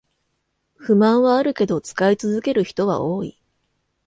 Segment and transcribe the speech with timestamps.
[0.73, 3.39] 不満はあるけど使い続ける人は多い